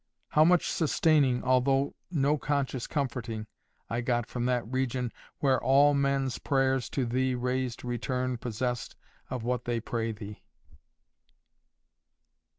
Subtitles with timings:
[0.29, 3.45] How much sustaining, although no conscious comforting,
[3.87, 8.95] I got from that region "Where all men's prayers to Thee raised Return possessed
[9.29, 10.41] of what they pray Thee."